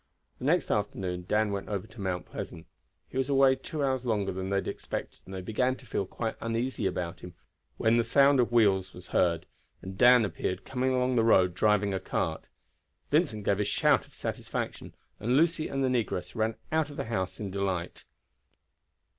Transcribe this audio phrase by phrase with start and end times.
[0.39, 2.65] The next afternoon Dan went over to Mount Pleasant.
[3.07, 6.07] He was away two hours longer than they had expected, and they began to feel
[6.07, 7.35] quite uneasy about him,
[7.77, 9.45] when the sound of wheels was heard,
[9.79, 12.45] and Dan appeared coming along the road driving a cart.
[13.11, 17.03] Vincent gave a shout of satisfaction, and Lucy and the negress ran out from the
[17.03, 18.05] house in delight.